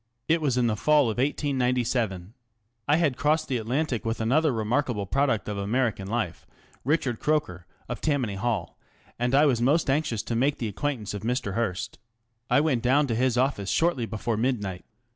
[0.27, 2.33] It was in the fall of 1897.
[2.87, 7.67] I had crossed the Atlantic with another remarkable product of American life ŌĆö Richard Croker,
[7.87, 11.21] of Tam many Hall ŌĆö and I was most anxious to make the acquaintance of
[11.21, 11.53] Mr.
[11.53, 11.99] Hearst.
[12.49, 14.85] I went down to his office shortly before midnight.